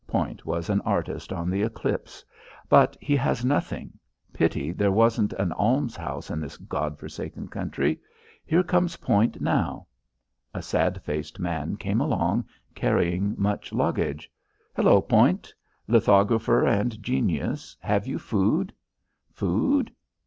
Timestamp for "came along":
11.77-12.45